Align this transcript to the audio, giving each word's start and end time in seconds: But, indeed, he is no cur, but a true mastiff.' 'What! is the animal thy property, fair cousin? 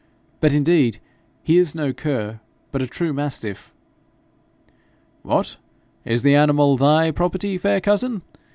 But, 0.39 0.51
indeed, 0.51 0.99
he 1.43 1.59
is 1.59 1.75
no 1.75 1.93
cur, 1.93 2.39
but 2.71 2.81
a 2.81 2.87
true 2.87 3.13
mastiff.' 3.13 3.71
'What! 5.21 5.57
is 6.05 6.23
the 6.23 6.33
animal 6.33 6.75
thy 6.75 7.11
property, 7.11 7.55
fair 7.59 7.79
cousin? 7.81 8.23